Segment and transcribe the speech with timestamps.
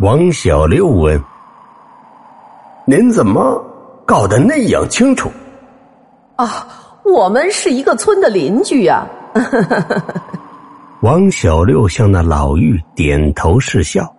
[0.00, 1.22] 王小六问
[2.88, 3.62] ：“您怎么
[4.06, 5.30] 搞得那样清楚？”
[6.36, 6.66] 啊，
[7.04, 9.06] 我们是一个村的邻居呀。
[11.02, 14.10] 王小六向那老妪点头示笑，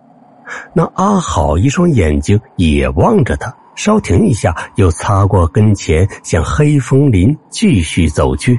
[0.72, 8.56] 那阿好一双眼睛也望着他，稍停一下，又擦过跟前，向黑风林继续走去。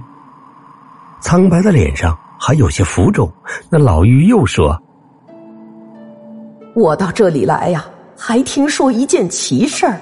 [1.21, 3.31] 苍白的脸上还有些浮肿。
[3.70, 4.77] 那老妪又说。
[6.76, 7.86] 我到这里来呀，
[8.18, 10.00] 还听说一件奇事儿。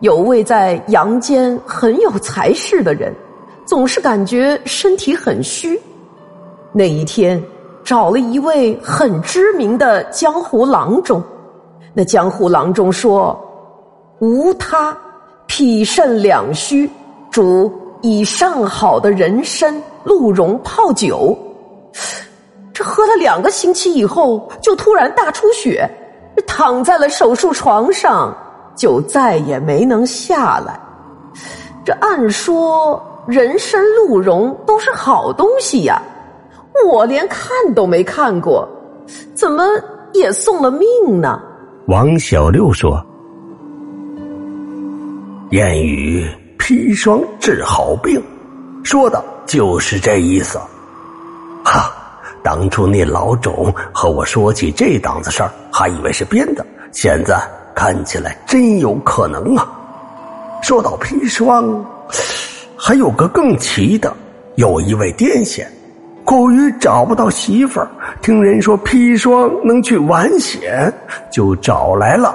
[0.00, 3.14] 有位在阳间很有才识的人，
[3.64, 5.80] 总是感觉身体很虚。
[6.72, 7.40] 那一天，
[7.84, 11.22] 找了一位很知名的江湖郎中。
[11.94, 13.38] 那江湖郎中说
[14.18, 14.96] ：“无他，
[15.46, 16.90] 脾肾两虚，
[17.30, 21.38] 主以上好的人参、鹿茸泡酒。”
[22.82, 25.88] 这喝了两个星期以后，就突然大出血，
[26.48, 28.36] 躺在了手术床上，
[28.74, 30.80] 就再也没能下来。
[31.84, 36.02] 这按说人参、鹿茸都是好东西呀，
[36.90, 38.68] 我连看都没看过，
[39.32, 39.64] 怎么
[40.12, 41.40] 也送了命呢？
[41.86, 43.00] 王小六说
[45.52, 48.20] ：“谚语砒霜治好病，
[48.82, 50.58] 说的就是这意思。”
[51.62, 51.92] 哈。
[52.42, 57.40] 当初那老种和我说起这档子事儿，还以为是编的，现在
[57.74, 59.70] 看起来真有可能啊！
[60.62, 61.84] 说到砒霜，
[62.76, 64.12] 还有个更奇的，
[64.56, 65.64] 有一位癫痫，
[66.24, 67.88] 苦于找不到媳妇儿，
[68.20, 70.92] 听人说砒霜能去完险，
[71.30, 72.34] 就找来了，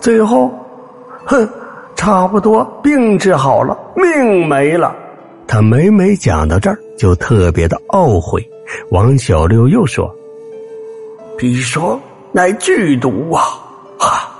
[0.00, 0.50] 最后，
[1.26, 1.48] 哼，
[1.94, 4.94] 差不多病治好了，命没了。
[5.46, 8.42] 他每每讲到这儿，就特别的懊悔。
[8.90, 10.14] 王小六又说
[11.38, 12.00] ：“砒霜
[12.32, 13.42] 乃剧毒啊！”
[13.98, 14.30] 哈，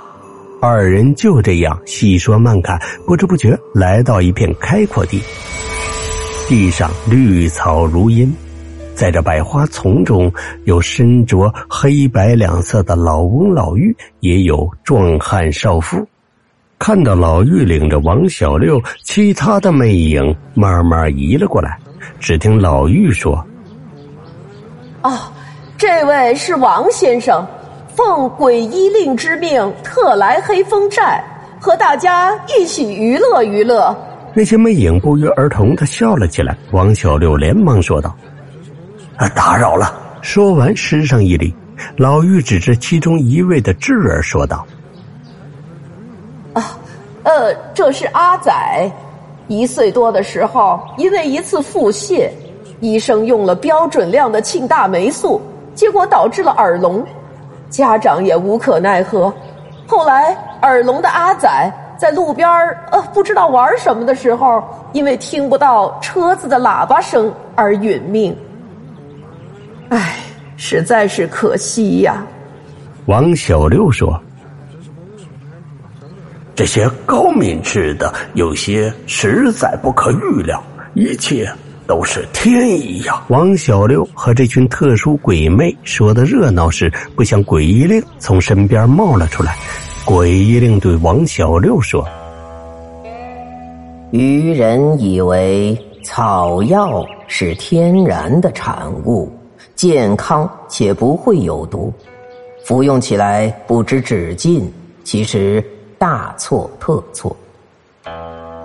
[0.61, 5.21] 二人就这样细说慢看，不知不觉来到一片开阔地，
[6.47, 8.31] 地上绿草如茵，
[8.93, 10.31] 在这百花丛中，
[10.65, 16.05] 有身着黑白两色的老翁老妪，也有壮汉少妇。
[16.77, 21.77] 看到老妪领着王小六，其他的魅影慢慢移了过来。
[22.19, 23.43] 只听老妪说。
[25.05, 25.15] 哦，
[25.77, 27.45] 这位是王先生，
[27.95, 31.23] 奉鬼医令之命，特来黑风寨
[31.59, 33.95] 和大家一起娱乐娱乐。
[34.33, 36.57] 那些魅影不约而同的笑了起来。
[36.71, 38.15] 王小六连忙说道
[39.17, 41.53] ：“啊，打扰了。”说完，施上一礼。
[41.97, 44.65] 老妪指着其中一位的智儿说道
[46.53, 46.75] ：“啊，
[47.21, 48.51] 呃，这是阿仔，
[49.47, 52.27] 一岁多的时候，因为一次腹泻。”
[52.79, 55.41] 医生用了标准量的庆大霉素，
[55.73, 57.05] 结果导致了耳聋，
[57.69, 59.33] 家长也无可奈何。
[59.87, 61.49] 后来耳聋的阿仔
[61.97, 62.49] 在路边
[62.91, 68.35] 呃不知道玩什么的时候，因为听不到车子的喇叭声而殒命。
[69.89, 70.17] 唉，
[70.57, 72.25] 实在是可惜呀。
[73.05, 74.19] 王小六说
[76.55, 80.61] ：“这些高敏智的，有些实在不可预料，
[80.95, 81.47] 一切。”
[81.87, 83.23] 都是天意呀！
[83.29, 89.55] 王小六和这群特殊鬼魅说的热闹时，不想鬼医令从身边冒了出来。
[90.03, 92.07] 鬼医令对王小六说
[94.11, 99.31] ：“愚人以为草药是天然的产物，
[99.75, 101.93] 健康且不会有毒，
[102.63, 104.71] 服用起来不知止尽，
[105.03, 105.63] 其实
[105.97, 107.35] 大错特错。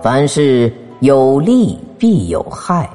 [0.03, 2.89] 凡事有利必有害。”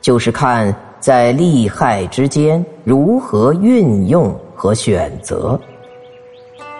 [0.00, 5.58] 就是看在利害之间如何运用和选择。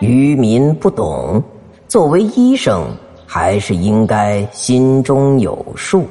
[0.01, 1.43] 愚民不懂，
[1.87, 2.87] 作为医生
[3.27, 6.07] 还是应该心中有数。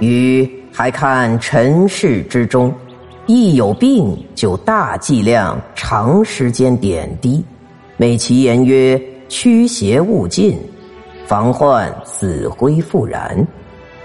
[0.00, 2.74] 愚还看尘世之中，
[3.26, 7.44] 一有病就大剂量、长时间点滴，
[7.96, 10.58] 美其言曰驱邪勿近，
[11.26, 13.46] 防患死灰复燃，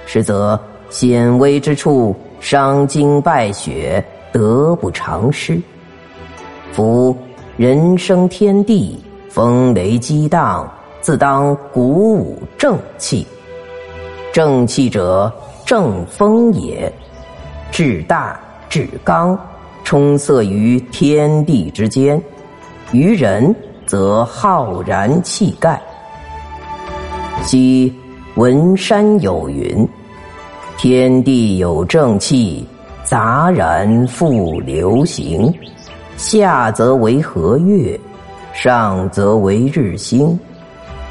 [0.06, 0.60] 实则。
[0.90, 5.62] 险危之处，伤筋败血，得不偿失。
[6.72, 7.16] 夫
[7.58, 8.98] 人生天地，
[9.30, 10.68] 风雷激荡，
[11.00, 13.26] 自当鼓舞正气。
[14.34, 15.32] 正气者，
[15.66, 16.92] 正风也。
[17.72, 19.40] 至大至刚，
[19.84, 22.20] 充塞于天地之间；
[22.92, 23.56] 于人，
[23.86, 25.80] 则浩然气概。
[27.44, 27.94] 昔
[28.36, 29.88] 文山有云。
[30.82, 32.66] 天地有正气，
[33.04, 35.54] 杂然复流行。
[36.16, 38.00] 下则为和月，
[38.54, 40.40] 上则为日星。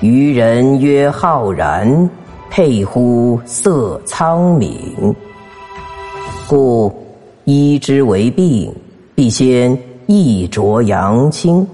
[0.01, 2.09] 愚人曰浩然，
[2.49, 5.15] 佩乎色苍冥。
[6.49, 6.91] 故
[7.45, 8.75] 医之为病，
[9.15, 11.69] 必先益浊阳清。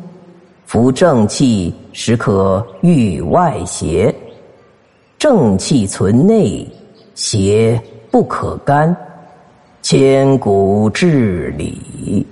[0.67, 4.13] 服正气，时可御外邪。
[5.17, 6.67] 正气存内，
[7.15, 7.81] 邪
[8.11, 8.95] 不可干。
[9.83, 12.27] 千古至理。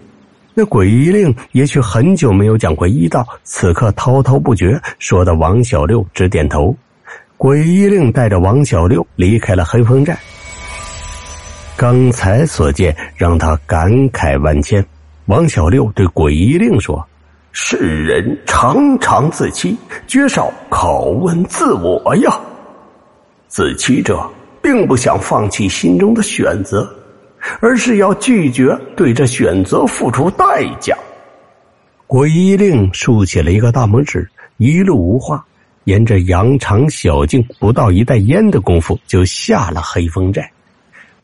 [0.55, 6.75] 那鬼医令也许很久没有讲过医道，此刻滔滔不绝，说的王小六直点头。
[7.37, 10.19] 鬼医令带着王小六离开了黑风寨。
[11.77, 14.85] 刚才所见让他感慨万千。
[15.27, 17.07] 王小六对鬼医令说
[17.53, 19.77] ：“世人常常自欺，
[20.07, 22.41] 绝少拷问自我呀。
[23.49, 24.27] 自欺者
[24.63, 26.89] 并不想放弃心中的选择。”
[27.61, 30.97] 而是要拒绝对这选择付出代价。
[32.07, 35.45] 鬼医令竖起了一个大拇指，一路无话，
[35.83, 40.49] 沿着羊肠小径，不到一袋烟的功夫就下了黑风寨。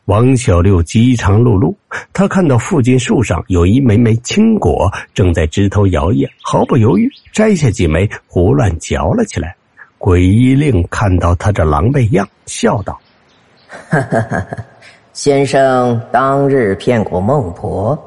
[0.05, 1.73] 王小六饥肠辘辘，
[2.11, 9.55] 他看到附近树上有一枚枚青果正在枝头摇曳，毫不犹豫摘下几枚胡乱嚼了起来。
[9.97, 12.99] 鬼医令看到他这狼狈样，笑道
[13.69, 14.57] ：“哈哈哈哈。”
[15.13, 17.97] 先生当日骗过孟婆，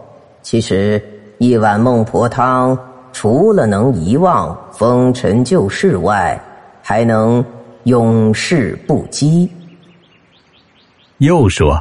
[0.43, 1.03] 其实
[1.39, 2.79] 一碗孟婆汤，
[3.13, 6.41] 除了能遗忘风尘旧事外，
[6.83, 7.45] 还能
[7.85, 9.49] 永世不羁。
[11.19, 11.79] 又说：“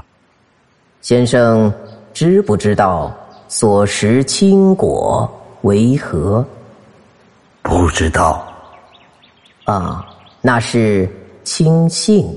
[0.99, 1.73] 先生
[2.13, 3.15] 知不知道
[3.47, 5.29] 所食青果
[5.61, 6.45] 为何？”
[7.63, 8.45] 不知道。
[9.63, 10.05] 啊，
[10.41, 11.09] 那是
[11.43, 12.27] 青杏，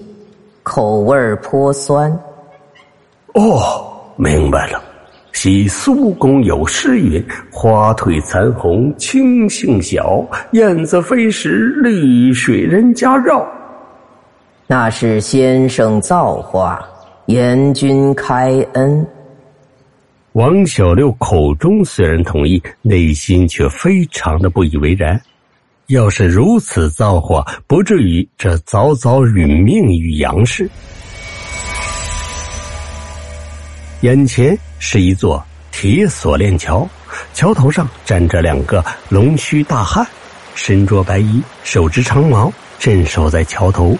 [0.64, 2.10] 口味颇酸。
[3.34, 4.82] 哦，明白了。
[5.32, 13.46] 昔苏公有诗云：“花褪残红青杏小，燕子飞时绿水人家绕。”
[14.66, 16.80] 那是先生造化，
[17.26, 19.06] 严君开恩。
[20.32, 25.20] 王小六口中虽然同意，内心却非常的不以为然。
[25.88, 30.68] 要是如此造化，不至于这早早殒命于杨氏。
[34.00, 36.88] 眼前是一座铁锁链桥，
[37.34, 40.06] 桥头上站着两个龙须大汉，
[40.54, 43.96] 身着白衣，手执长矛，镇守在桥头。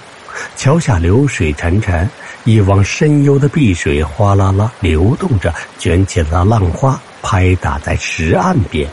[0.57, 2.09] 桥下流水潺潺，
[2.45, 8.89] 一汪深幽的碧水哗啦啦流动着，卷起了浪花，拍打在石岸边。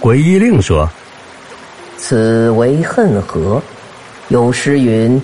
[0.00, 0.88] 鬼医令说
[2.06, 3.62] ：“此为恨河。
[4.28, 5.20] 有诗云：‘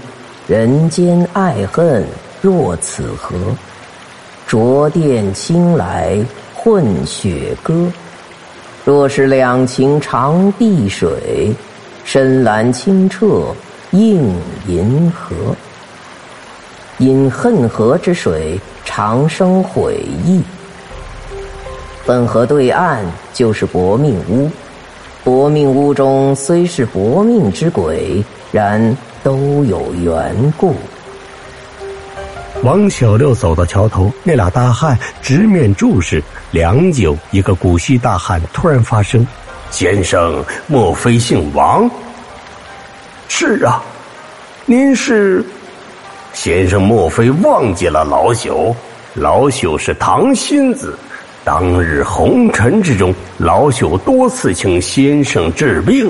[0.48, 2.02] 人间爱恨
[2.40, 3.36] 若此河。’”
[4.48, 6.18] 浊电青来
[6.54, 7.86] 混雪歌，
[8.82, 11.54] 若是两情长碧水，
[12.02, 13.54] 深蓝清澈
[13.90, 14.34] 映
[14.66, 15.36] 银河。
[16.96, 20.42] 因恨河之水长生悔意，
[22.06, 23.04] 恨河对岸
[23.34, 24.50] 就是薄命屋。
[25.22, 30.74] 薄命屋中虽是薄命之鬼，然都有缘故。
[32.62, 37.16] 王小六走到桥头，那俩大汉直面注视良久。
[37.30, 39.26] 一个古稀大汉突然发声
[39.70, 41.90] ：“先生，莫非姓王
[43.28, 43.82] ？”“是啊，
[44.64, 45.44] 您是
[46.32, 48.74] ？”“先生莫非忘记了老朽？
[49.14, 50.98] 老朽是唐新子。
[51.50, 56.08] 当日红尘之中，老朽多次请先生治病。”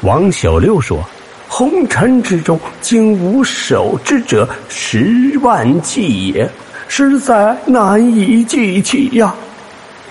[0.00, 1.06] 王小六说。
[1.46, 6.50] 红尘之中，竟无手之者十万计也，
[6.88, 9.32] 实在难以计起呀！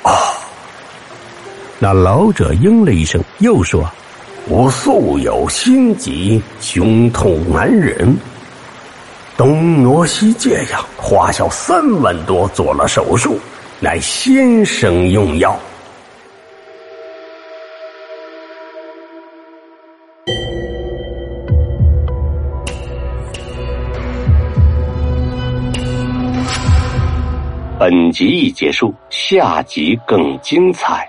[0.03, 0.11] 啊！
[1.79, 3.89] 那老者应了一声，又说
[4.47, 8.15] ：“我素有心疾，胸痛难忍，
[9.35, 13.37] 东挪西借呀，花销三万多做了手术，
[13.81, 15.59] 乃先生用药。”
[27.77, 31.07] 本集已结束，下集更精彩。